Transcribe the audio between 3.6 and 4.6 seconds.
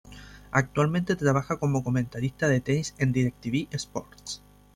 Sports.